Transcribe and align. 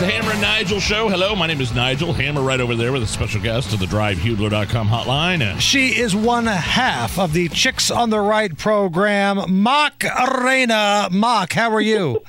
The 0.00 0.06
Hammer 0.06 0.32
and 0.32 0.40
Nigel 0.40 0.80
Show. 0.80 1.10
Hello, 1.10 1.36
my 1.36 1.46
name 1.46 1.60
is 1.60 1.74
Nigel. 1.74 2.14
Hammer 2.14 2.40
right 2.40 2.58
over 2.58 2.74
there 2.74 2.90
with 2.90 3.02
a 3.02 3.06
special 3.06 3.38
guest 3.38 3.74
of 3.74 3.80
the 3.80 3.84
DriveHubler.com 3.84 4.88
hotline. 4.88 5.60
She 5.60 5.88
is 5.88 6.16
one 6.16 6.46
half 6.46 7.18
of 7.18 7.34
the 7.34 7.50
Chicks 7.50 7.90
on 7.90 8.08
the 8.08 8.18
Right 8.18 8.56
program, 8.56 9.44
Mock 9.62 10.02
Arena. 10.02 11.08
Mock, 11.12 11.52
how 11.52 11.70
are 11.70 11.82
you? 11.82 12.22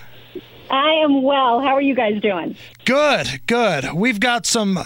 I 0.70 0.96
am 1.02 1.24
well. 1.24 1.62
How 1.62 1.70
are 1.70 1.82
you 1.82 1.96
guys 1.96 2.22
doing? 2.22 2.58
Good, 2.84 3.42
good. 3.48 3.94
We've 3.94 4.20
got 4.20 4.46
some 4.46 4.78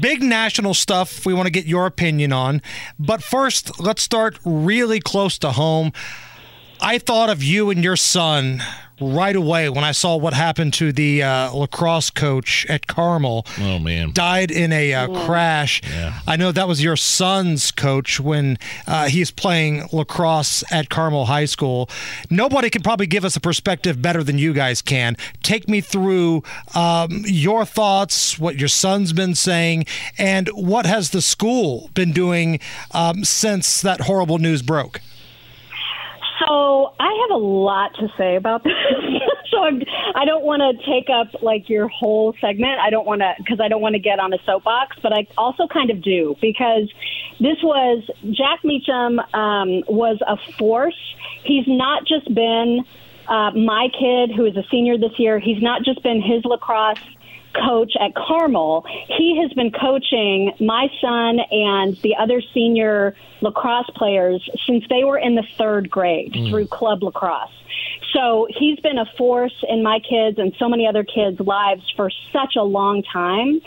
big 0.00 0.20
national 0.20 0.74
stuff 0.74 1.26
we 1.26 1.32
want 1.32 1.46
to 1.46 1.52
get 1.52 1.66
your 1.66 1.86
opinion 1.86 2.32
on. 2.32 2.60
But 2.98 3.22
first, 3.22 3.78
let's 3.78 4.02
start 4.02 4.40
really 4.44 4.98
close 4.98 5.38
to 5.38 5.52
home. 5.52 5.92
I 6.80 6.98
thought 6.98 7.30
of 7.30 7.42
you 7.42 7.70
and 7.70 7.82
your 7.82 7.96
son 7.96 8.62
right 9.00 9.36
away 9.36 9.68
when 9.68 9.84
I 9.84 9.92
saw 9.92 10.16
what 10.16 10.32
happened 10.32 10.72
to 10.74 10.90
the 10.90 11.22
uh, 11.22 11.52
lacrosse 11.52 12.08
coach 12.08 12.64
at 12.66 12.86
Carmel. 12.86 13.46
oh, 13.60 13.78
man. 13.78 14.12
Died 14.12 14.50
in 14.50 14.72
a 14.72 14.94
uh, 14.94 15.26
crash. 15.26 15.82
I 16.26 16.36
know 16.36 16.50
that 16.52 16.66
was 16.66 16.82
your 16.82 16.96
son's 16.96 17.70
coach 17.72 18.20
when 18.20 18.58
uh, 18.86 19.08
he's 19.08 19.30
playing 19.30 19.88
lacrosse 19.92 20.64
at 20.72 20.88
Carmel 20.88 21.26
High 21.26 21.44
School. 21.44 21.90
Nobody 22.30 22.70
can 22.70 22.82
probably 22.82 23.06
give 23.06 23.24
us 23.24 23.36
a 23.36 23.40
perspective 23.40 24.00
better 24.00 24.22
than 24.22 24.38
you 24.38 24.54
guys 24.54 24.80
can. 24.80 25.16
Take 25.42 25.68
me 25.68 25.82
through 25.82 26.42
um, 26.74 27.22
your 27.26 27.66
thoughts, 27.66 28.38
what 28.38 28.56
your 28.56 28.68
son's 28.68 29.12
been 29.12 29.34
saying, 29.34 29.84
and 30.16 30.48
what 30.48 30.86
has 30.86 31.10
the 31.10 31.20
school 31.20 31.90
been 31.92 32.12
doing 32.12 32.60
um, 32.92 33.24
since 33.24 33.82
that 33.82 34.02
horrible 34.02 34.38
news 34.38 34.62
broke. 34.62 35.00
So 36.40 36.92
I 36.98 37.26
have 37.28 37.36
a 37.36 37.42
lot 37.42 37.94
to 37.96 38.08
say 38.18 38.36
about 38.36 38.64
this. 38.64 38.72
so 39.50 39.62
I'm, 39.62 39.82
I 40.14 40.24
don't 40.24 40.44
want 40.44 40.60
to 40.60 40.86
take 40.86 41.08
up 41.08 41.42
like 41.42 41.68
your 41.68 41.88
whole 41.88 42.34
segment. 42.40 42.78
I 42.80 42.90
don't 42.90 43.06
want 43.06 43.20
to 43.20 43.34
because 43.38 43.60
I 43.60 43.68
don't 43.68 43.80
want 43.80 43.94
to 43.94 44.00
get 44.00 44.18
on 44.18 44.32
a 44.32 44.38
soapbox, 44.44 44.96
but 45.02 45.12
I 45.12 45.26
also 45.38 45.66
kind 45.66 45.90
of 45.90 46.02
do 46.02 46.36
because 46.40 46.90
this 47.40 47.56
was 47.62 48.04
Jack 48.30 48.64
Meacham 48.64 49.18
um, 49.34 49.82
was 49.88 50.18
a 50.26 50.36
force. 50.52 50.98
He's 51.44 51.64
not 51.66 52.06
just 52.06 52.32
been 52.34 52.84
uh, 53.28 53.50
my 53.52 53.88
kid 53.98 54.30
who 54.34 54.44
is 54.44 54.56
a 54.56 54.64
senior 54.70 54.98
this 54.98 55.18
year. 55.18 55.38
He's 55.38 55.62
not 55.62 55.82
just 55.84 56.02
been 56.02 56.22
his 56.22 56.44
lacrosse 56.44 56.98
coach 57.64 57.92
at 58.00 58.14
Carmel. 58.14 58.84
He 59.08 59.40
has 59.42 59.52
been 59.52 59.70
coaching 59.70 60.52
my 60.60 60.88
son 61.00 61.40
and 61.50 61.96
the 61.98 62.16
other 62.16 62.42
senior 62.54 63.16
lacrosse 63.40 63.90
players 63.94 64.48
since 64.66 64.84
they 64.88 65.04
were 65.04 65.18
in 65.18 65.34
the 65.34 65.44
third 65.56 65.90
grade 65.90 66.32
mm. 66.32 66.50
through 66.50 66.66
club 66.66 67.02
lacrosse. 67.02 67.50
So 68.12 68.46
he's 68.50 68.78
been 68.80 68.98
a 68.98 69.06
force 69.18 69.64
in 69.68 69.82
my 69.82 69.98
kids 70.00 70.38
and 70.38 70.54
so 70.58 70.68
many 70.68 70.86
other 70.86 71.04
kids' 71.04 71.40
lives 71.40 71.82
for 71.96 72.10
such 72.32 72.56
a 72.56 72.62
long 72.62 73.02
time. 73.02 73.60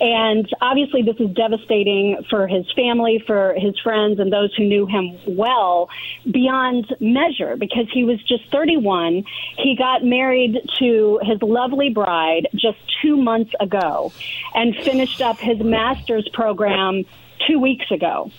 And 0.00 0.48
obviously, 0.60 1.02
this 1.02 1.16
is 1.18 1.30
devastating 1.34 2.24
for 2.28 2.46
his 2.46 2.70
family, 2.72 3.22
for 3.26 3.54
his 3.54 3.78
friends, 3.80 4.18
and 4.18 4.32
those 4.32 4.54
who 4.54 4.64
knew 4.64 4.86
him 4.86 5.16
well 5.26 5.88
beyond 6.30 6.94
measure 7.00 7.56
because 7.56 7.86
he 7.92 8.04
was 8.04 8.20
just 8.22 8.50
31. 8.50 9.24
He 9.56 9.76
got 9.76 10.04
married 10.04 10.58
to 10.78 11.20
his 11.22 11.40
lovely 11.42 11.90
bride 11.90 12.48
just 12.54 12.78
two 13.02 13.16
months 13.16 13.52
ago 13.60 14.12
and 14.54 14.74
finished 14.76 15.20
up 15.20 15.38
his 15.38 15.60
master's 15.60 16.28
program 16.32 17.04
two 17.46 17.58
weeks 17.58 17.90
ago. 17.90 18.30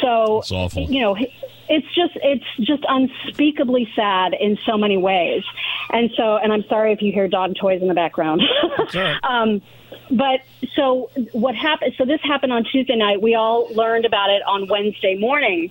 So, 0.00 0.42
you 0.90 1.00
know, 1.00 1.16
it's 1.70 1.86
just 1.94 2.12
it's 2.16 2.44
just 2.58 2.84
unspeakably 2.88 3.88
sad 3.94 4.34
in 4.38 4.58
so 4.66 4.76
many 4.76 4.96
ways. 4.96 5.44
And 5.92 6.10
so, 6.16 6.36
and 6.36 6.52
I'm 6.52 6.64
sorry 6.68 6.92
if 6.92 7.00
you 7.00 7.12
hear 7.12 7.28
dog 7.28 7.54
toys 7.58 7.80
in 7.80 7.88
the 7.88 7.94
background. 7.94 8.42
um, 9.22 9.62
but 10.10 10.40
so 10.74 11.10
what 11.32 11.54
happened? 11.54 11.94
So 11.96 12.04
this 12.04 12.20
happened 12.24 12.52
on 12.52 12.64
Tuesday 12.64 12.96
night. 12.96 13.22
We 13.22 13.36
all 13.36 13.72
learned 13.72 14.04
about 14.04 14.30
it 14.30 14.42
on 14.46 14.66
Wednesday 14.66 15.16
morning. 15.16 15.70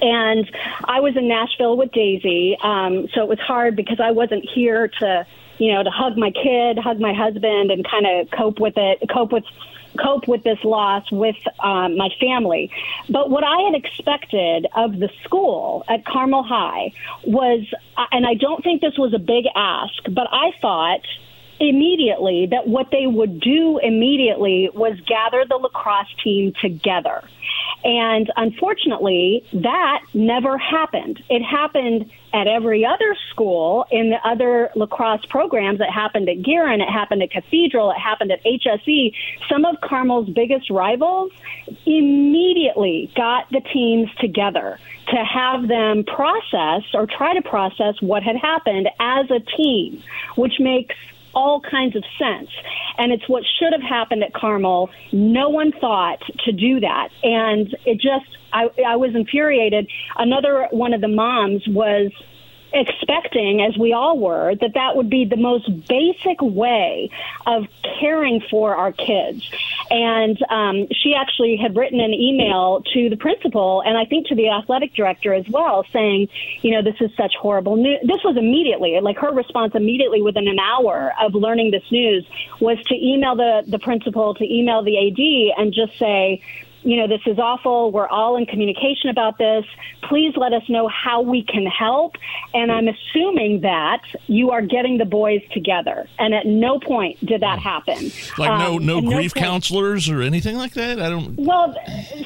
And 0.00 0.50
I 0.84 1.00
was 1.00 1.16
in 1.16 1.28
Nashville 1.28 1.76
with 1.76 1.90
Daisy, 1.92 2.56
um, 2.62 3.08
so 3.14 3.22
it 3.22 3.28
was 3.28 3.40
hard 3.40 3.74
because 3.74 3.98
I 4.00 4.12
wasn't 4.12 4.48
here 4.54 4.88
to, 5.00 5.26
you 5.58 5.72
know, 5.72 5.82
to 5.82 5.90
hug 5.90 6.16
my 6.16 6.30
kid, 6.30 6.78
hug 6.78 7.00
my 7.00 7.12
husband, 7.12 7.70
and 7.70 7.86
kind 7.88 8.06
of 8.06 8.30
cope 8.30 8.60
with 8.60 8.74
it, 8.76 9.00
cope 9.12 9.32
with 9.32 9.44
cope 9.98 10.28
with 10.28 10.42
this 10.44 10.62
loss 10.64 11.10
with 11.10 11.36
um, 11.60 11.96
my 11.96 12.08
family. 12.20 12.70
But 13.08 13.30
what 13.30 13.44
I 13.44 13.62
had 13.62 13.74
expected 13.74 14.66
of 14.76 14.98
the 14.98 15.10
school 15.24 15.84
at 15.88 16.04
Carmel 16.04 16.42
High 16.42 16.92
was, 17.24 17.66
uh, 17.96 18.06
and 18.12 18.26
I 18.26 18.34
don't 18.34 18.62
think 18.62 18.80
this 18.80 18.96
was 18.96 19.14
a 19.14 19.18
big 19.18 19.46
ask, 19.54 20.04
but 20.04 20.28
I 20.30 20.52
thought 20.60 21.00
immediately 21.60 22.46
that 22.46 22.68
what 22.68 22.90
they 22.92 23.06
would 23.06 23.40
do 23.40 23.78
immediately 23.78 24.70
was 24.72 24.98
gather 25.06 25.44
the 25.48 25.56
lacrosse 25.56 26.14
team 26.22 26.52
together. 26.60 27.22
And 27.84 28.30
unfortunately, 28.36 29.44
that 29.52 30.02
never 30.12 30.58
happened. 30.58 31.22
It 31.28 31.42
happened 31.42 32.10
at 32.34 32.46
every 32.46 32.84
other 32.84 33.16
school 33.30 33.86
in 33.90 34.10
the 34.10 34.18
other 34.28 34.70
lacrosse 34.74 35.24
programs. 35.26 35.80
It 35.80 35.90
happened 35.90 36.28
at 36.28 36.42
Guerin, 36.42 36.80
it 36.80 36.88
happened 36.88 37.22
at 37.22 37.30
Cathedral, 37.30 37.90
it 37.90 37.98
happened 37.98 38.32
at 38.32 38.42
HSE. 38.44 39.14
Some 39.48 39.64
of 39.64 39.80
Carmel's 39.80 40.28
biggest 40.28 40.70
rivals 40.70 41.32
immediately 41.86 43.10
got 43.14 43.48
the 43.50 43.60
teams 43.60 44.08
together 44.16 44.78
to 45.08 45.16
have 45.16 45.68
them 45.68 46.04
process 46.04 46.82
or 46.92 47.06
try 47.06 47.34
to 47.34 47.42
process 47.42 47.94
what 48.00 48.22
had 48.22 48.36
happened 48.36 48.88
as 49.00 49.30
a 49.30 49.40
team, 49.56 50.02
which 50.36 50.60
makes 50.60 50.94
all 51.34 51.60
kinds 51.60 51.96
of 51.96 52.04
sense. 52.18 52.50
And 52.96 53.12
it's 53.12 53.28
what 53.28 53.44
should 53.58 53.72
have 53.72 53.82
happened 53.82 54.22
at 54.22 54.32
Carmel. 54.32 54.90
No 55.12 55.48
one 55.48 55.72
thought 55.72 56.20
to 56.44 56.52
do 56.52 56.80
that. 56.80 57.08
And 57.22 57.76
it 57.84 57.94
just, 57.94 58.26
I, 58.52 58.68
I 58.86 58.96
was 58.96 59.14
infuriated. 59.14 59.88
Another 60.16 60.68
one 60.70 60.92
of 60.94 61.00
the 61.00 61.08
moms 61.08 61.62
was 61.68 62.10
expecting, 62.72 63.62
as 63.62 63.76
we 63.78 63.92
all 63.92 64.18
were, 64.18 64.54
that 64.56 64.74
that 64.74 64.96
would 64.96 65.10
be 65.10 65.24
the 65.24 65.36
most 65.36 65.68
basic 65.88 66.40
way 66.40 67.10
of 67.46 67.66
caring 68.00 68.40
for 68.50 68.76
our 68.76 68.92
kids. 68.92 69.50
And 69.90 70.38
um, 70.50 70.86
she 70.92 71.14
actually 71.14 71.56
had 71.56 71.76
written 71.76 72.00
an 72.00 72.12
email 72.12 72.82
to 72.94 73.08
the 73.08 73.16
principal 73.16 73.82
and 73.84 73.96
I 73.96 74.04
think 74.04 74.26
to 74.28 74.34
the 74.34 74.50
athletic 74.50 74.94
director 74.94 75.32
as 75.32 75.48
well, 75.48 75.84
saying, 75.92 76.28
you 76.62 76.72
know, 76.72 76.82
this 76.82 76.96
is 77.00 77.10
such 77.16 77.34
horrible 77.40 77.76
news. 77.76 77.98
This 78.02 78.22
was 78.24 78.36
immediately, 78.36 78.98
like 79.00 79.18
her 79.18 79.32
response 79.32 79.74
immediately 79.74 80.22
within 80.22 80.48
an 80.48 80.58
hour 80.58 81.12
of 81.20 81.34
learning 81.34 81.70
this 81.70 81.90
news 81.90 82.26
was 82.60 82.78
to 82.84 82.94
email 82.94 83.34
the, 83.34 83.64
the 83.66 83.78
principal, 83.78 84.34
to 84.34 84.44
email 84.44 84.82
the 84.82 84.96
AD 85.08 85.60
and 85.60 85.72
just 85.72 85.98
say, 85.98 86.42
you 86.82 86.96
know, 86.96 87.08
this 87.08 87.20
is 87.26 87.38
awful. 87.38 87.90
We're 87.92 88.06
all 88.08 88.36
in 88.36 88.46
communication 88.46 89.10
about 89.10 89.38
this. 89.38 89.64
Please 90.08 90.34
let 90.36 90.52
us 90.52 90.62
know 90.68 90.88
how 90.88 91.20
we 91.22 91.42
can 91.42 91.66
help. 91.66 92.16
And 92.54 92.70
I'm 92.70 92.88
assuming 92.88 93.60
that 93.62 94.02
you 94.26 94.50
are 94.52 94.62
getting 94.62 94.98
the 94.98 95.04
boys 95.04 95.42
together. 95.52 96.08
And 96.18 96.34
at 96.34 96.46
no 96.46 96.78
point 96.78 97.24
did 97.24 97.42
that 97.42 97.58
happen. 97.58 98.10
Like 98.38 98.58
no 98.60 98.76
Um, 98.76 98.86
no 98.86 98.98
at 98.98 99.04
grief 99.04 99.34
point- 99.34 99.44
counselors 99.44 100.08
or 100.08 100.22
anything 100.22 100.56
like 100.56 100.74
that? 100.74 101.00
I 101.00 101.08
don't. 101.10 101.36
well, 101.36 101.74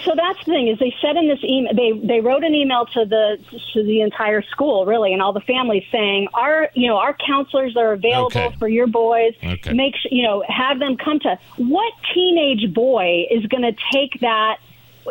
so 0.04 0.12
that's 0.16 0.38
the 0.44 0.52
thing 0.52 0.69
is 0.69 0.78
they 0.78 0.94
said 1.00 1.16
in 1.16 1.28
this 1.28 1.42
email 1.44 1.72
they 1.74 1.92
they 2.06 2.20
wrote 2.20 2.44
an 2.44 2.54
email 2.54 2.86
to 2.86 3.04
the 3.04 3.38
to 3.72 3.82
the 3.82 4.00
entire 4.02 4.42
school 4.42 4.84
really 4.86 5.12
and 5.12 5.22
all 5.22 5.32
the 5.32 5.40
families 5.40 5.84
saying 5.90 6.28
our 6.34 6.69
you 6.74 6.88
know 6.88 6.96
our 6.98 7.16
counselors 7.26 7.76
are 7.76 7.92
available 7.92 8.26
Okay. 8.40 8.56
for 8.58 8.69
your 8.69 8.87
boys. 8.87 9.34
Okay. 9.43 9.72
Make 9.72 9.94
sure 9.96 10.10
you 10.12 10.22
know 10.22 10.44
have 10.49 10.78
them 10.78 10.96
come 10.96 11.19
to. 11.20 11.38
What 11.56 11.93
teenage 12.14 12.72
boy 12.75 13.26
is 13.31 13.46
going 13.46 13.62
to 13.62 13.72
take 13.93 14.20
that 14.20 14.41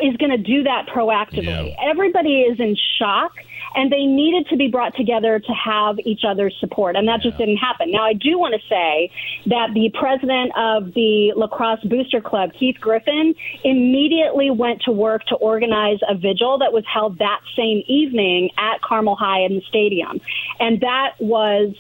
is 0.01 0.15
going 0.17 0.31
to 0.31 0.37
do 0.37 0.63
that 0.63 0.87
proactively? 0.87 1.69
Yeah. 1.69 1.89
Everybody 1.89 2.41
is 2.41 2.59
in 2.59 2.75
shock. 2.97 3.33
And 3.73 3.89
they 3.89 4.05
needed 4.05 4.49
to 4.49 4.57
be 4.57 4.67
brought 4.67 4.97
together 4.97 5.39
to 5.39 5.53
have 5.53 5.97
each 5.99 6.23
other's 6.27 6.53
support, 6.59 6.97
and 6.97 7.07
that 7.07 7.21
just 7.21 7.37
didn't 7.37 7.55
happen. 7.55 7.89
Now, 7.89 8.03
I 8.03 8.11
do 8.11 8.37
want 8.37 8.53
to 8.53 8.59
say 8.67 9.09
that 9.45 9.69
the 9.73 9.89
president 9.97 10.51
of 10.57 10.93
the 10.93 11.31
Lacrosse 11.37 11.79
Booster 11.85 12.19
Club, 12.19 12.51
Keith 12.59 12.75
Griffin, 12.81 13.33
immediately 13.63 14.49
went 14.49 14.81
to 14.81 14.91
work 14.91 15.23
to 15.27 15.35
organize 15.35 15.99
a 16.09 16.15
vigil 16.15 16.57
that 16.57 16.73
was 16.73 16.83
held 16.91 17.19
that 17.19 17.39
same 17.55 17.81
evening 17.87 18.49
at 18.57 18.81
Carmel 18.81 19.15
High 19.15 19.45
in 19.45 19.55
the 19.55 19.61
stadium. 19.69 20.19
And 20.59 20.81
that 20.81 21.13
was 21.19 21.73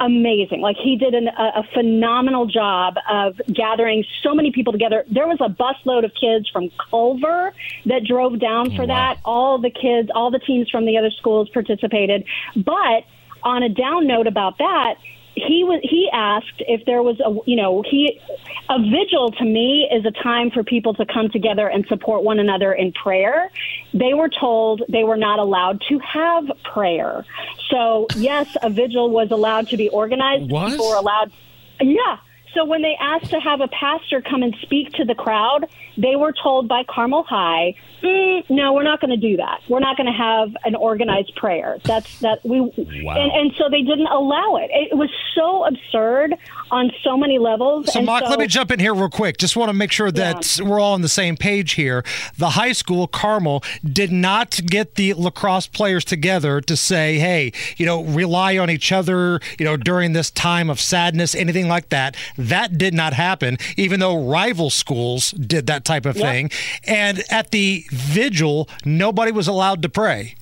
amazing. 0.00 0.60
Like 0.60 0.76
he 0.76 0.96
did 0.96 1.14
an, 1.14 1.28
a, 1.28 1.60
a 1.60 1.62
phenomenal 1.74 2.46
job 2.46 2.96
of 3.08 3.40
gathering 3.52 4.04
so 4.22 4.34
many 4.34 4.52
people 4.52 4.72
together. 4.72 5.04
There 5.10 5.26
was 5.26 5.38
a 5.40 5.48
busload 5.48 6.04
of 6.04 6.12
kids 6.18 6.48
from 6.50 6.70
Culver 6.90 7.52
that 7.86 8.04
drove 8.04 8.38
down 8.38 8.70
for 8.76 8.82
Wow. 8.86 9.14
that. 9.14 9.20
All 9.24 9.58
the 9.58 9.70
kids, 9.70 10.10
all 10.14 10.30
the 10.30 10.38
teams 10.38 10.70
from 10.70 10.86
the 10.86 10.96
other 10.98 11.10
schools 11.10 11.48
participated. 11.50 12.24
But 12.56 13.04
on 13.42 13.62
a 13.62 13.68
down 13.68 14.06
note 14.06 14.26
about 14.26 14.58
that, 14.58 14.96
he 15.46 15.64
was 15.64 15.80
he 15.82 16.08
asked 16.12 16.60
if 16.60 16.84
there 16.84 17.02
was 17.02 17.18
a 17.20 17.34
you 17.48 17.56
know 17.56 17.82
he 17.82 18.20
a 18.68 18.78
vigil 18.78 19.30
to 19.32 19.44
me 19.44 19.88
is 19.90 20.04
a 20.04 20.10
time 20.10 20.50
for 20.50 20.62
people 20.62 20.94
to 20.94 21.06
come 21.06 21.30
together 21.30 21.68
and 21.68 21.86
support 21.86 22.22
one 22.22 22.38
another 22.38 22.72
in 22.72 22.92
prayer. 22.92 23.50
They 23.94 24.14
were 24.14 24.28
told 24.28 24.82
they 24.88 25.04
were 25.04 25.16
not 25.16 25.38
allowed 25.38 25.82
to 25.88 25.98
have 25.98 26.44
prayer. 26.64 27.24
So 27.70 28.06
yes, 28.16 28.46
a 28.62 28.70
vigil 28.70 29.10
was 29.10 29.30
allowed 29.30 29.68
to 29.68 29.76
be 29.76 29.88
organized. 29.88 30.50
What? 30.50 30.70
People 30.70 30.90
were 30.90 30.96
allowed. 30.96 31.32
Yeah. 31.80 32.18
So 32.54 32.64
when 32.64 32.82
they 32.82 32.96
asked 33.00 33.30
to 33.30 33.40
have 33.40 33.60
a 33.60 33.68
pastor 33.68 34.20
come 34.20 34.42
and 34.42 34.54
speak 34.62 34.92
to 34.94 35.04
the 35.04 35.14
crowd, 35.14 35.66
they 35.96 36.16
were 36.16 36.32
told 36.32 36.68
by 36.68 36.84
Carmel 36.84 37.24
High, 37.24 37.74
mm, 38.02 38.44
"No, 38.48 38.72
we're 38.72 38.84
not 38.84 39.00
going 39.00 39.10
to 39.10 39.16
do 39.16 39.36
that. 39.36 39.60
We're 39.68 39.80
not 39.80 39.96
going 39.96 40.06
to 40.06 40.12
have 40.12 40.56
an 40.64 40.74
organized 40.74 41.34
prayer. 41.36 41.78
That's 41.84 42.20
that 42.20 42.44
we." 42.44 42.60
Wow. 42.60 43.16
And, 43.16 43.32
and 43.32 43.52
so 43.56 43.68
they 43.68 43.82
didn't 43.82 44.06
allow 44.06 44.56
it. 44.56 44.70
It 44.72 44.96
was 44.96 45.10
so 45.34 45.64
absurd 45.64 46.34
on 46.70 46.90
so 47.02 47.16
many 47.16 47.38
levels. 47.38 47.92
So, 47.92 47.98
and 47.98 48.06
Mock, 48.06 48.24
so, 48.24 48.30
let 48.30 48.38
me 48.38 48.46
jump 48.46 48.70
in 48.70 48.78
here 48.78 48.94
real 48.94 49.08
quick. 49.08 49.38
Just 49.38 49.56
want 49.56 49.68
to 49.70 49.72
make 49.72 49.92
sure 49.92 50.10
that 50.10 50.60
we're 50.62 50.80
all 50.80 50.94
on 50.94 51.02
the 51.02 51.08
same 51.08 51.36
page 51.36 51.72
here. 51.72 52.04
The 52.36 52.50
high 52.50 52.72
school, 52.72 53.06
Carmel, 53.06 53.62
did 53.84 54.12
not 54.12 54.60
get 54.66 54.94
the 54.94 55.14
lacrosse 55.14 55.66
players 55.66 56.04
together 56.04 56.60
to 56.60 56.76
say, 56.76 57.18
hey, 57.18 57.52
you 57.76 57.86
know, 57.86 58.04
rely 58.04 58.58
on 58.58 58.70
each 58.70 58.92
other, 58.92 59.40
you 59.58 59.64
know, 59.64 59.76
during 59.76 60.12
this 60.12 60.30
time 60.30 60.70
of 60.70 60.80
sadness, 60.80 61.34
anything 61.34 61.68
like 61.68 61.88
that. 61.88 62.16
That 62.38 62.78
did 62.78 62.94
not 62.94 63.12
happen, 63.12 63.58
even 63.76 64.00
though 64.00 64.16
rival 64.24 64.70
schools 64.70 65.32
did 65.32 65.66
that 65.66 65.84
type 65.84 66.06
of 66.06 66.16
Yep. 66.16 66.24
thing. 66.24 66.50
And 66.86 67.22
at 67.30 67.50
the 67.50 67.84
vigil, 67.90 68.68
nobody 68.84 69.32
was 69.32 69.48
allowed 69.48 69.82
to 69.82 69.88
pray. 69.88 70.34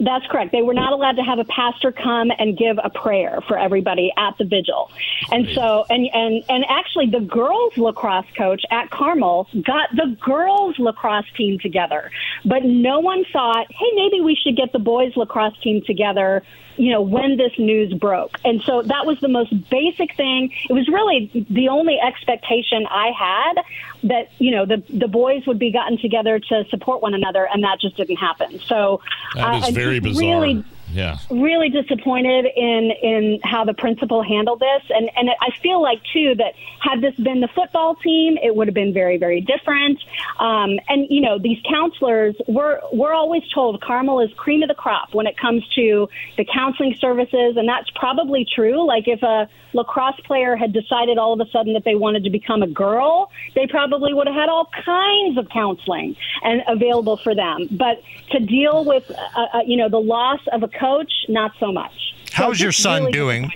That's 0.00 0.26
correct. 0.26 0.50
They 0.50 0.62
were 0.62 0.74
not 0.74 0.92
allowed 0.92 1.16
to 1.16 1.22
have 1.22 1.38
a 1.38 1.44
pastor 1.44 1.92
come 1.92 2.32
and 2.36 2.58
give 2.58 2.78
a 2.82 2.90
prayer 2.90 3.38
for 3.46 3.56
everybody 3.56 4.12
at 4.16 4.36
the 4.38 4.44
vigil. 4.44 4.90
And 5.30 5.46
so, 5.54 5.86
and, 5.88 6.08
and, 6.12 6.42
and 6.48 6.64
actually 6.68 7.06
the 7.10 7.20
girls 7.20 7.78
lacrosse 7.78 8.26
coach 8.36 8.62
at 8.72 8.90
Carmel 8.90 9.48
got 9.64 9.90
the 9.94 10.16
girls 10.20 10.76
lacrosse 10.80 11.26
team 11.36 11.60
together. 11.60 12.10
But 12.44 12.64
no 12.64 12.98
one 12.98 13.24
thought, 13.32 13.70
hey, 13.70 13.86
maybe 13.94 14.20
we 14.20 14.34
should 14.34 14.56
get 14.56 14.72
the 14.72 14.80
boys 14.80 15.16
lacrosse 15.16 15.56
team 15.62 15.80
together, 15.86 16.42
you 16.76 16.90
know, 16.90 17.00
when 17.00 17.36
this 17.36 17.52
news 17.58 17.92
broke. 17.94 18.38
And 18.44 18.62
so 18.62 18.82
that 18.82 19.06
was 19.06 19.18
the 19.20 19.28
most 19.28 19.52
basic 19.70 20.14
thing. 20.16 20.52
It 20.68 20.72
was 20.72 20.88
really 20.88 21.30
the 21.50 21.68
only 21.68 21.98
expectation 22.00 22.86
I 22.90 23.10
had 23.10 23.64
that, 24.04 24.30
you 24.38 24.50
know, 24.50 24.66
the, 24.66 24.82
the 24.90 25.08
boys 25.08 25.46
would 25.46 25.58
be 25.58 25.70
gotten 25.70 25.98
together 25.98 26.38
to 26.38 26.64
support 26.68 27.02
one 27.02 27.14
another, 27.14 27.48
and 27.52 27.62
that 27.64 27.80
just 27.80 27.96
didn't 27.96 28.16
happen. 28.16 28.60
So 28.60 29.00
That 29.34 29.56
is 29.56 29.64
I'm 29.68 29.74
very 29.74 30.00
bizarre. 30.00 30.42
Really, 30.42 30.64
yeah. 30.94 31.18
really 31.30 31.68
disappointed 31.68 32.46
in 32.56 32.90
in 33.02 33.40
how 33.42 33.64
the 33.64 33.74
principal 33.74 34.22
handled 34.22 34.60
this. 34.60 34.82
And 34.90 35.10
and 35.16 35.30
I 35.40 35.50
feel 35.62 35.82
like 35.82 36.00
too 36.12 36.34
that 36.36 36.54
had 36.80 37.00
this 37.00 37.14
been 37.16 37.40
the 37.40 37.48
football 37.48 37.96
team 37.96 38.38
it 38.42 38.54
would 38.54 38.68
have 38.68 38.74
been 38.74 38.92
very 38.92 39.18
very 39.18 39.40
different. 39.40 39.98
Um, 40.38 40.78
and 40.88 41.06
you 41.10 41.20
know 41.20 41.38
these 41.38 41.58
counselors 41.68 42.36
we're 42.46 42.80
we're 42.92 43.12
always 43.12 43.42
told 43.52 43.80
Carmel 43.80 44.20
is 44.20 44.32
cream 44.36 44.62
of 44.62 44.68
the 44.68 44.74
crop 44.74 45.14
when 45.14 45.26
it 45.26 45.36
comes 45.36 45.66
to 45.74 46.08
the 46.36 46.44
counseling 46.44 46.94
services. 46.98 47.56
And 47.56 47.68
that's 47.68 47.90
probably 47.90 48.46
true. 48.54 48.86
Like 48.86 49.08
if 49.08 49.22
a 49.22 49.48
lacrosse 49.72 50.20
player 50.24 50.54
had 50.56 50.72
decided 50.72 51.18
all 51.18 51.32
of 51.32 51.46
a 51.46 51.50
sudden 51.50 51.72
that 51.72 51.84
they 51.84 51.96
wanted 51.96 52.22
to 52.22 52.30
become 52.30 52.62
a 52.62 52.66
girl 52.68 53.30
they 53.54 53.66
probably 53.66 54.12
would 54.12 54.26
have 54.26 54.36
had 54.36 54.48
all 54.48 54.68
kinds 54.84 55.38
of 55.38 55.48
counseling 55.48 56.16
and 56.42 56.62
available 56.68 57.16
for 57.16 57.34
them. 57.34 57.68
But 57.70 58.02
to 58.30 58.40
deal 58.40 58.84
with 58.84 59.10
uh, 59.10 59.46
uh, 59.54 59.60
you 59.66 59.76
know 59.76 59.88
the 59.88 60.00
loss 60.00 60.40
of 60.52 60.62
a 60.62 60.68
coach 60.68 60.83
not 61.28 61.52
so 61.58 61.72
much 61.72 61.92
So 62.26 62.34
How's 62.34 62.60
your 62.60 62.72
son 62.72 63.00
really 63.02 63.12
doing? 63.12 63.50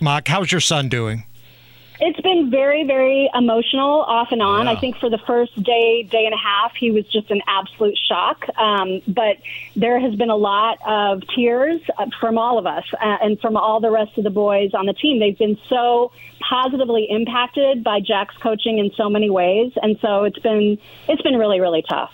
Mock, 0.00 0.28
how's 0.28 0.50
your 0.52 0.60
son 0.60 0.88
doing? 0.88 1.24
It's 2.00 2.20
been 2.20 2.50
very, 2.50 2.84
very 2.84 3.30
emotional 3.34 4.02
off 4.02 4.28
and 4.32 4.42
on. 4.42 4.66
Yeah. 4.66 4.72
I 4.72 4.80
think 4.80 4.96
for 4.98 5.08
the 5.08 5.20
first 5.26 5.54
day, 5.62 6.02
day 6.02 6.24
and 6.26 6.34
a 6.34 6.36
half, 6.36 6.72
he 6.78 6.90
was 6.90 7.06
just 7.06 7.30
an 7.30 7.40
absolute 7.46 7.96
shock. 8.08 8.44
Um, 8.58 9.00
but 9.06 9.36
there 9.76 10.00
has 10.00 10.14
been 10.16 10.28
a 10.28 10.36
lot 10.36 10.78
of 10.86 11.22
tears 11.34 11.80
uh, 11.96 12.06
from 12.20 12.36
all 12.36 12.58
of 12.58 12.66
us 12.66 12.84
uh, 12.94 13.18
and 13.22 13.40
from 13.40 13.56
all 13.56 13.80
the 13.80 13.90
rest 13.90 14.18
of 14.18 14.24
the 14.24 14.30
boys 14.30 14.72
on 14.74 14.86
the 14.86 14.92
team. 14.92 15.20
They've 15.20 15.38
been 15.38 15.58
so 15.68 16.10
positively 16.40 17.06
impacted 17.08 17.84
by 17.84 18.00
Jack's 18.00 18.36
coaching 18.42 18.78
in 18.78 18.90
so 18.96 19.08
many 19.08 19.30
ways, 19.30 19.72
and 19.80 19.96
so 20.00 20.24
it's 20.24 20.38
been 20.40 20.76
it's 21.08 21.22
been 21.22 21.36
really, 21.36 21.60
really 21.60 21.84
tough. 21.88 22.10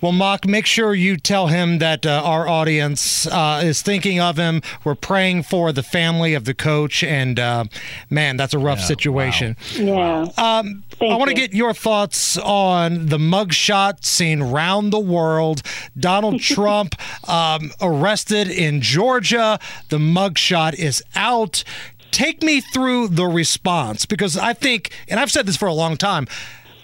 Well, 0.00 0.12
Mock, 0.12 0.46
make 0.46 0.66
sure 0.66 0.94
you 0.94 1.16
tell 1.16 1.48
him 1.48 1.78
that 1.78 2.06
uh, 2.06 2.22
our 2.24 2.48
audience 2.48 3.26
uh, 3.26 3.62
is 3.64 3.82
thinking 3.82 4.20
of 4.20 4.36
him. 4.36 4.62
We're 4.84 4.94
praying 4.94 5.44
for 5.44 5.72
the 5.72 5.82
family 5.82 6.34
of 6.34 6.44
the 6.44 6.54
coach, 6.54 7.02
and 7.02 7.38
uh, 7.38 7.64
man, 8.10 8.36
that's 8.36 8.54
a 8.54 8.58
rough 8.58 8.80
situation. 8.80 9.56
Yeah. 9.74 10.28
Um, 10.36 10.84
I 11.00 11.16
want 11.16 11.24
to 11.24 11.30
you. 11.30 11.36
get 11.36 11.54
your 11.54 11.74
thoughts 11.74 12.38
on 12.38 13.06
the 13.06 13.18
mugshot 13.18 14.04
seen 14.04 14.42
round 14.42 14.92
the 14.92 14.98
world. 15.00 15.62
Donald 15.98 16.40
Trump 16.40 16.94
um, 17.28 17.72
arrested 17.80 18.48
in 18.48 18.80
Georgia. 18.80 19.58
The 19.88 19.98
mugshot 19.98 20.74
is 20.74 21.02
out. 21.14 21.64
Take 22.10 22.42
me 22.42 22.60
through 22.60 23.08
the 23.08 23.26
response 23.26 24.06
because 24.06 24.36
I 24.38 24.54
think, 24.54 24.90
and 25.08 25.20
I've 25.20 25.30
said 25.30 25.46
this 25.46 25.56
for 25.56 25.66
a 25.66 25.74
long 25.74 25.96
time. 25.96 26.26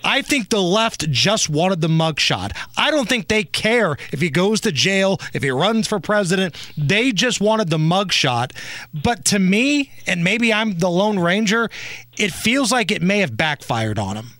I 0.04 0.22
think 0.22 0.49
the 0.49 0.62
left 0.62 1.10
just 1.10 1.49
wanted 1.49 1.81
the 1.81 1.88
mugshot. 1.88 2.52
I 2.76 2.90
don't 2.90 3.08
think 3.08 3.28
they 3.28 3.44
care 3.44 3.96
if 4.12 4.20
he 4.20 4.31
goes 4.31 4.60
to 4.62 4.72
jail, 4.72 5.20
if 5.32 5.43
he 5.43 5.50
runs 5.50 5.87
for 5.88 6.00
president. 6.00 6.54
They 6.76 7.12
just 7.12 7.40
wanted 7.40 7.70
the 7.70 7.78
mugshot. 7.78 8.52
But 8.93 9.25
to 9.26 9.38
me, 9.38 9.93
and 10.06 10.25
maybe 10.25 10.52
I'm 10.52 10.78
the 10.78 10.90
Lone 10.90 11.19
Ranger, 11.19 11.70
it 12.16 12.32
feels 12.32 12.72
like 12.72 12.90
it 12.90 13.02
may 13.02 13.19
have 13.19 13.37
backfired 13.37 13.99
on 13.99 14.16
him. 14.16 14.31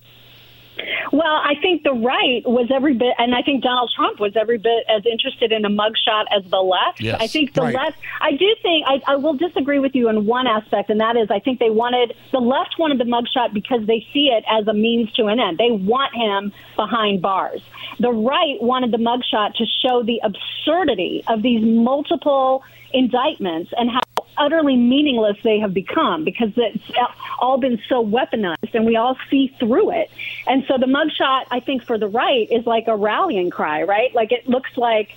Well, 1.13 1.21
I 1.45 1.53
think 1.61 1.83
the 1.83 1.93
right 1.93 2.41
was 2.43 2.71
every 2.73 2.95
bit, 2.95 3.13
and 3.19 3.35
I 3.35 3.43
think 3.43 3.61
Donald 3.61 3.93
Trump 3.95 4.19
was 4.19 4.35
every 4.35 4.57
bit 4.57 4.83
as 4.89 5.05
interested 5.05 5.51
in 5.51 5.63
a 5.63 5.69
mugshot 5.69 6.25
as 6.35 6.43
the 6.49 6.57
left. 6.57 6.99
Yes. 7.01 7.21
I 7.21 7.27
think 7.27 7.53
the 7.53 7.61
Right. 7.61 7.75
left, 7.75 7.99
I 8.19 8.31
do 8.31 8.55
think, 8.63 8.83
I, 8.87 8.99
I 9.05 9.15
will 9.17 9.35
disagree 9.35 9.77
with 9.77 9.93
you 9.93 10.09
in 10.09 10.25
one 10.25 10.47
aspect, 10.47 10.89
and 10.89 10.99
that 11.01 11.15
is 11.15 11.29
I 11.29 11.37
think 11.37 11.59
they 11.59 11.69
wanted, 11.69 12.15
the 12.31 12.39
left 12.39 12.79
wanted 12.79 12.97
the 12.97 13.03
mugshot 13.03 13.53
because 13.53 13.85
they 13.85 14.03
see 14.11 14.29
it 14.29 14.43
as 14.49 14.67
a 14.67 14.73
means 14.73 15.11
to 15.13 15.27
an 15.27 15.39
end. 15.39 15.59
They 15.59 15.69
want 15.69 16.15
him 16.15 16.51
behind 16.75 17.21
bars. 17.21 17.61
The 17.99 18.11
right 18.11 18.59
wanted 18.59 18.89
the 18.89 18.97
mugshot 18.97 19.53
to 19.57 19.65
show 19.85 20.01
the 20.01 20.19
absurdity 20.23 21.23
of 21.27 21.43
these 21.43 21.63
multiple 21.63 22.63
indictments 22.91 23.71
and 23.77 23.91
how 23.91 23.99
utterly 24.37 24.75
meaningless 24.75 25.37
they 25.43 25.59
have 25.59 25.73
become 25.73 26.23
because 26.23 26.49
it's 26.55 26.83
all 27.39 27.57
been 27.57 27.79
so 27.89 28.05
weaponized 28.05 28.73
and 28.73 28.85
we 28.85 28.95
all 28.95 29.17
see 29.29 29.53
through 29.59 29.91
it. 29.91 30.09
And 30.47 30.63
so 30.67 30.77
the 30.77 30.85
mugshot, 30.85 31.45
I 31.51 31.59
think, 31.59 31.83
for 31.83 31.97
the 31.97 32.07
right 32.07 32.47
is 32.51 32.65
like 32.65 32.87
a 32.87 32.95
rallying 32.95 33.49
cry, 33.49 33.83
right? 33.83 34.13
Like 34.13 34.31
it 34.31 34.47
looks 34.47 34.71
like 34.77 35.09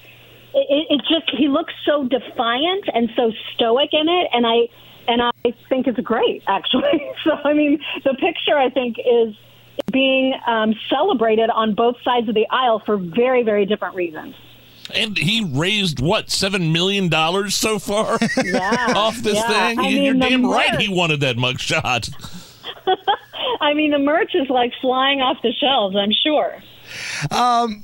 it, 0.55 0.87
it 0.91 1.01
just 1.09 1.31
he 1.37 1.49
looks 1.49 1.75
so 1.85 2.05
defiant 2.05 2.89
and 2.93 3.11
so 3.15 3.33
stoic 3.55 3.91
in 3.93 4.09
it, 4.09 4.29
and 4.33 4.47
I 4.47 4.69
and 5.09 5.23
I 5.23 5.53
think 5.69 5.87
it's 5.87 6.01
great 6.01 6.43
actually. 6.47 7.11
so 7.25 7.33
I 7.33 7.53
mean, 7.53 7.81
the 8.05 8.15
picture 8.15 8.57
I 8.57 8.71
think 8.71 8.97
is 8.99 9.35
being 9.93 10.35
um, 10.47 10.75
celebrated 10.89 11.51
on 11.51 11.75
both 11.75 11.97
sides 12.03 12.29
of 12.29 12.35
the 12.35 12.47
aisle 12.51 12.81
for 12.85 12.97
very 12.97 13.43
very 13.43 13.67
different 13.67 13.95
reasons. 13.95 14.35
And 14.95 15.17
he 15.19 15.45
raised 15.45 16.01
what 16.01 16.31
seven 16.31 16.73
million 16.73 17.09
dollars 17.09 17.55
so 17.57 17.79
far 17.79 18.19
Yeah, 18.45 18.93
off 18.97 19.17
this 19.19 19.35
yeah. 19.35 19.49
thing. 19.69 19.79
I 19.81 19.89
You- 19.89 20.03
You're 20.03 20.15
damn 20.15 20.47
right 20.47 20.73
merch- 20.73 20.83
he 20.83 20.89
wanted 20.93 21.21
that 21.21 21.37
mugshot. 21.37 22.11
I 23.61 23.75
mean, 23.75 23.91
the 23.91 23.99
merch 23.99 24.35
is 24.35 24.49
like 24.49 24.73
flying 24.81 25.21
off 25.21 25.39
the 25.43 25.53
shelves. 25.53 25.97
I'm 25.97 26.13
sure. 26.25 26.63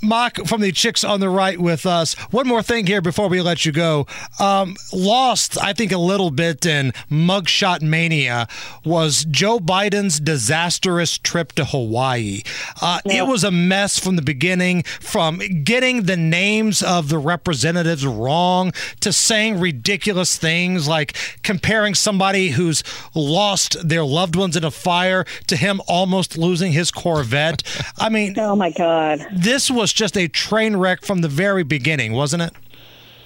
Mock 0.03 0.37
from 0.47 0.61
the 0.61 0.73
Chicks 0.73 1.05
on 1.05 1.21
the 1.21 1.29
Right 1.29 1.59
with 1.61 1.87
us. 1.87 2.15
One 2.31 2.47
more 2.47 2.63
thing 2.63 2.87
here 2.87 3.01
before 3.01 3.29
we 3.29 3.41
let 3.41 3.65
you 3.65 3.73
go. 3.73 4.07
Um, 4.39 4.77
lost, 4.93 5.57
I 5.63 5.73
think, 5.73 5.93
a 5.93 5.99
little 5.99 6.31
bit 6.31 6.65
in 6.67 6.93
mugshot 7.11 7.83
mania 7.83 8.47
was 8.85 9.25
Joe 9.31 9.59
Biden's 9.59 10.21
disastrous 10.21 11.19
trip 11.19 11.53
to 11.53 11.65
Hawaii. 11.65 12.43
Uh, 12.81 13.01
It 13.05 13.27
was 13.27 13.45
a 13.45 13.51
mess 13.51 13.99
from 13.99 14.17
the 14.17 14.23
beginning, 14.23 14.83
from 14.85 15.39
getting 15.65 16.05
the 16.05 16.17
names 16.17 16.83
of 16.83 17.09
the 17.09 17.19
representatives 17.19 18.07
wrong 18.07 18.73
to 19.01 19.13
saying 19.13 19.59
ridiculous 19.61 20.37
things 20.37 20.89
like 20.89 21.17
comparing 21.43 21.95
somebody 21.95 22.51
who's 22.51 22.83
lost 23.15 23.77
their 23.89 24.05
loved 24.05 24.37
ones 24.37 24.57
in 24.57 24.65
a 24.65 24.71
fire 24.71 25.25
to 25.47 25.57
him 25.57 25.81
almost 25.87 26.37
losing 26.39 26.73
his 26.73 26.91
Corvette. 26.91 27.63
I 27.99 28.09
mean, 28.09 28.35
Oh 28.39 28.57
my 28.57 28.71
God. 28.71 28.92
This 29.35 29.71
was 29.71 29.93
just 29.93 30.17
a 30.17 30.29
train 30.29 30.77
wreck 30.77 31.05
from 31.05 31.21
the 31.21 31.29
very 31.29 31.63
beginning, 31.63 32.13
wasn't 32.13 32.43
it? 32.43 32.53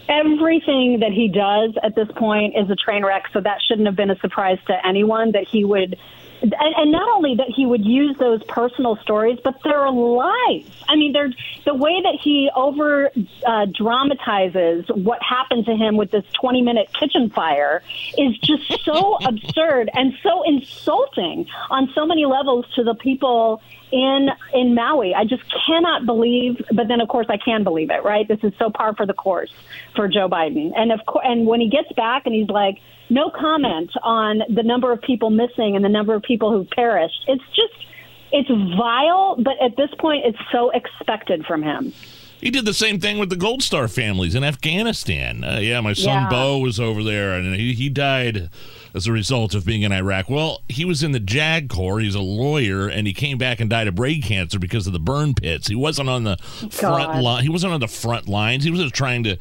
Everything 0.08 1.00
that 1.00 1.12
he 1.12 1.28
does 1.28 1.74
at 1.82 1.94
this 1.96 2.08
point 2.16 2.54
is 2.56 2.70
a 2.70 2.76
train 2.76 3.04
wreck, 3.04 3.24
so 3.32 3.40
that 3.40 3.58
shouldn't 3.66 3.86
have 3.86 3.96
been 3.96 4.10
a 4.10 4.18
surprise 4.18 4.58
to 4.68 4.86
anyone 4.86 5.32
that 5.32 5.46
he 5.50 5.64
would 5.64 5.98
and, 6.42 6.54
and 6.54 6.92
not 6.92 7.08
only 7.08 7.34
that 7.36 7.48
he 7.54 7.66
would 7.66 7.84
use 7.84 8.16
those 8.18 8.42
personal 8.44 8.96
stories, 8.96 9.38
but 9.42 9.58
they're 9.64 9.90
lies. 9.90 10.66
I 10.88 10.96
mean, 10.96 11.12
they're 11.12 11.32
the 11.64 11.74
way 11.74 12.00
that 12.02 12.18
he 12.22 12.50
over 12.54 13.10
uh, 13.46 13.66
dramatizes 13.74 14.86
what 14.88 15.22
happened 15.22 15.66
to 15.66 15.74
him 15.74 15.96
with 15.96 16.10
this 16.10 16.24
20 16.40 16.62
minute 16.62 16.88
kitchen 16.98 17.30
fire 17.30 17.82
is 18.18 18.36
just 18.38 18.84
so 18.84 19.16
absurd 19.24 19.90
and 19.94 20.14
so 20.22 20.42
insulting 20.44 21.46
on 21.70 21.90
so 21.94 22.06
many 22.06 22.26
levels 22.26 22.66
to 22.74 22.84
the 22.84 22.94
people 22.94 23.62
in 23.96 24.28
in 24.52 24.74
Maui. 24.74 25.14
I 25.14 25.24
just 25.24 25.42
cannot 25.66 26.06
believe, 26.06 26.62
but 26.72 26.88
then 26.88 27.00
of 27.00 27.08
course 27.08 27.26
I 27.28 27.38
can 27.38 27.64
believe 27.64 27.90
it, 27.90 28.04
right? 28.04 28.28
This 28.28 28.40
is 28.42 28.52
so 28.58 28.70
par 28.70 28.94
for 28.94 29.06
the 29.06 29.14
course 29.14 29.52
for 29.94 30.06
Joe 30.08 30.28
Biden. 30.28 30.72
And 30.76 30.92
of 30.92 31.00
course, 31.06 31.24
and 31.26 31.46
when 31.46 31.60
he 31.60 31.68
gets 31.68 31.90
back 31.96 32.26
and 32.26 32.34
he's 32.34 32.48
like, 32.48 32.78
no 33.08 33.30
comment 33.30 33.90
on 34.02 34.42
the 34.48 34.62
number 34.62 34.92
of 34.92 35.00
people 35.00 35.30
missing 35.30 35.76
and 35.76 35.84
the 35.84 35.88
number 35.88 36.14
of 36.14 36.22
people 36.22 36.50
who 36.50 36.64
perished. 36.64 37.24
It's 37.26 37.44
just 37.54 37.86
it's 38.32 38.48
vile, 38.76 39.36
but 39.38 39.54
at 39.62 39.76
this 39.76 39.90
point 39.98 40.24
it's 40.24 40.38
so 40.52 40.70
expected 40.70 41.46
from 41.46 41.62
him. 41.62 41.92
He 42.40 42.50
did 42.50 42.64
the 42.66 42.74
same 42.74 43.00
thing 43.00 43.18
with 43.18 43.30
the 43.30 43.36
Gold 43.36 43.62
Star 43.62 43.88
families 43.88 44.34
in 44.34 44.44
Afghanistan. 44.44 45.42
Uh, 45.42 45.58
yeah, 45.60 45.80
my 45.80 45.94
son 45.94 46.24
Yeah. 46.24 46.28
Bo 46.28 46.58
was 46.58 46.78
over 46.78 47.02
there, 47.02 47.32
and 47.32 47.54
he, 47.54 47.72
he 47.72 47.88
died 47.88 48.50
as 48.96 49.06
a 49.06 49.12
result 49.12 49.54
of 49.54 49.66
being 49.66 49.82
in 49.82 49.92
Iraq. 49.92 50.30
Well, 50.30 50.62
he 50.68 50.84
was 50.84 51.02
in 51.02 51.12
the 51.12 51.20
JAG 51.20 51.68
Corps. 51.68 52.00
He's 52.00 52.14
a 52.14 52.20
lawyer, 52.20 52.88
and 52.88 53.06
he 53.06 53.12
came 53.12 53.36
back 53.36 53.60
and 53.60 53.68
died 53.68 53.86
of 53.86 53.94
brain 53.94 54.22
cancer 54.22 54.58
because 54.58 54.86
of 54.86 54.94
the 54.94 54.98
burn 54.98 55.34
pits. 55.34 55.68
He 55.68 55.74
wasn't 55.74 56.08
on 56.08 56.24
the 56.24 56.38
front 56.70 57.22
line. 57.22 57.42
He 57.42 57.50
wasn't 57.50 57.74
on 57.74 57.80
the 57.80 57.88
front 57.88 58.26
lines. 58.26 58.64
He 58.64 58.70
was 58.70 58.90
trying 58.90 59.24
to, 59.24 59.36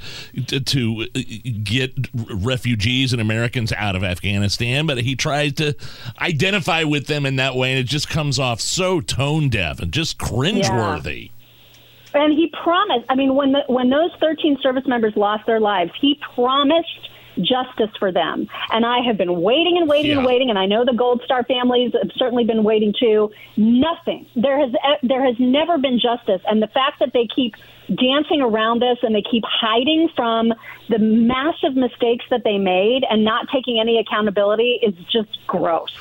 to 0.47 0.59
to 0.59 1.07
uh, 1.15 1.19
get 1.63 1.93
refugees 2.13 3.13
and 3.13 3.21
Americans 3.21 3.71
out 3.71 3.95
of 3.95 4.03
Afghanistan. 4.03 4.85
But 4.85 4.97
he 5.00 5.15
tries 5.15 5.53
to 5.53 5.74
identify 6.21 6.83
with 6.83 7.07
them 7.07 7.25
in 7.25 7.38
that 7.38 7.55
way, 7.55 7.71
and 7.71 7.79
it 7.79 7.88
just 7.88 8.09
comes 8.09 8.38
off 8.38 8.59
so 8.59 9.00
tone 9.00 9.47
deaf 9.47 9.79
and 9.79 9.91
just 9.91 10.17
cringeworthy. 10.17 11.31
And 12.13 12.33
he 12.33 12.51
promised. 12.62 13.05
I 13.09 13.15
mean, 13.15 13.35
when 13.35 13.53
the, 13.53 13.62
when 13.67 13.89
those 13.89 14.12
13 14.19 14.57
service 14.62 14.85
members 14.85 15.13
lost 15.15 15.45
their 15.45 15.59
lives, 15.59 15.91
he 16.00 16.19
promised 16.35 17.09
justice 17.37 17.91
for 17.99 18.11
them. 18.11 18.47
And 18.71 18.85
I 18.85 18.99
have 19.05 19.17
been 19.17 19.41
waiting 19.41 19.77
and 19.77 19.89
waiting 19.89 20.11
and 20.11 20.25
waiting. 20.25 20.49
And 20.49 20.59
I 20.59 20.65
know 20.65 20.85
the 20.85 20.93
Gold 20.93 21.21
Star 21.25 21.43
families 21.43 21.93
have 21.93 22.11
certainly 22.15 22.43
been 22.43 22.63
waiting 22.63 22.93
too. 22.97 23.31
Nothing. 23.57 24.25
There 24.35 24.59
has 24.59 24.73
there 25.03 25.25
has 25.25 25.35
never 25.39 25.77
been 25.77 25.99
justice. 25.99 26.41
And 26.47 26.61
the 26.61 26.67
fact 26.67 26.99
that 26.99 27.13
they 27.13 27.27
keep 27.33 27.55
dancing 27.87 28.41
around 28.41 28.81
this 28.81 28.97
and 29.03 29.13
they 29.13 29.21
keep 29.21 29.43
hiding 29.45 30.09
from 30.15 30.53
the 30.89 30.99
massive 30.99 31.75
mistakes 31.75 32.25
that 32.29 32.43
they 32.43 32.57
made 32.57 33.03
and 33.09 33.23
not 33.23 33.47
taking 33.53 33.79
any 33.79 33.99
accountability 33.99 34.79
is 34.81 34.93
just 35.11 35.45
gross. 35.47 35.95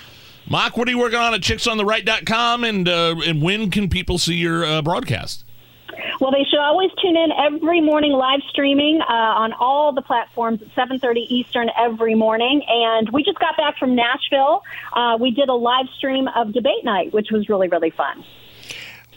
Mock, 0.49 0.77
what 0.77 0.89
are 0.89 0.91
you 0.91 0.99
working 0.99 1.19
on 1.19 1.33
at 1.33 1.41
chicksontheright.com 1.41 2.65
and 2.65 2.89
uh, 2.89 3.17
and 3.27 3.43
when 3.43 3.71
can 3.71 3.89
people 3.89 4.19
see 4.19 4.35
your 4.35 4.65
uh, 4.65 4.83
broadcast? 4.83 5.45
Well, 6.21 6.31
they 6.31 6.45
should 6.45 6.61
always 6.61 6.91
tune 7.03 7.17
in 7.17 7.31
every 7.33 7.81
morning 7.81 8.13
live 8.13 8.41
streaming 8.49 9.01
uh, 9.01 9.13
on 9.13 9.53
all 9.53 9.93
the 9.93 10.03
platforms 10.03 10.63
at 10.63 10.69
7:30 10.75 11.27
Eastern 11.29 11.71
every 11.79 12.15
morning. 12.15 12.63
And 12.69 13.11
we 13.11 13.23
just 13.23 13.39
got 13.39 13.57
back 13.57 13.79
from 13.79 13.95
Nashville. 13.95 14.63
Uh, 14.93 15.17
we 15.21 15.31
did 15.31 15.49
a 15.49 15.55
live 15.55 15.87
stream 15.97 16.29
of 16.29 16.53
debate 16.53 16.85
night, 16.85 17.13
which 17.13 17.29
was 17.31 17.49
really 17.49 17.69
really 17.69 17.91
fun. 17.91 18.25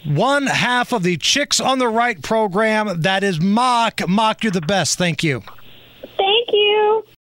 One 0.06 0.48
half 0.48 0.94
of 0.94 1.04
the 1.04 1.18
Chicks 1.18 1.60
on 1.60 1.80
the 1.80 1.88
Right 1.88 2.22
program. 2.22 3.02
That 3.02 3.24
is 3.24 3.42
Mock. 3.42 4.08
Mock, 4.08 4.44
you're 4.44 4.52
the 4.52 4.62
best. 4.62 4.98
Thank 4.98 5.24
you. 5.24 5.42
Thank 6.18 6.50
you. 6.52 7.04